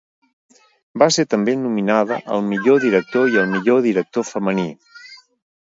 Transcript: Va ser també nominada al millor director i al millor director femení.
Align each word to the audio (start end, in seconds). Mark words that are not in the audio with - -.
Va 1.03 1.09
ser 1.17 1.25
també 1.33 1.55
nominada 1.65 2.17
al 2.37 2.43
millor 2.49 2.83
director 2.87 3.31
i 3.35 3.41
al 3.43 3.53
millor 3.55 3.87
director 3.91 4.29
femení. 4.35 4.69